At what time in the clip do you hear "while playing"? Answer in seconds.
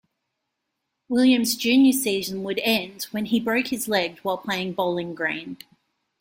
4.23-4.73